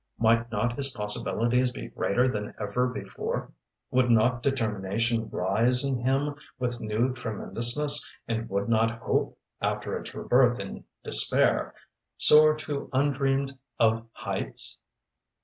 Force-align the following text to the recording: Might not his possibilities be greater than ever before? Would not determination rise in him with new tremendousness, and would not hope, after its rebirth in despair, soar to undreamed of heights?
Might 0.17 0.49
not 0.51 0.77
his 0.77 0.89
possibilities 0.95 1.69
be 1.71 1.89
greater 1.89 2.27
than 2.27 2.55
ever 2.59 2.87
before? 2.87 3.51
Would 3.91 4.09
not 4.09 4.41
determination 4.41 5.29
rise 5.29 5.83
in 5.83 5.99
him 6.03 6.33
with 6.57 6.79
new 6.79 7.13
tremendousness, 7.13 8.11
and 8.27 8.49
would 8.49 8.67
not 8.67 8.97
hope, 9.01 9.37
after 9.61 9.95
its 9.95 10.15
rebirth 10.15 10.59
in 10.59 10.85
despair, 11.03 11.75
soar 12.17 12.55
to 12.55 12.89
undreamed 12.91 13.59
of 13.79 14.07
heights? 14.13 14.79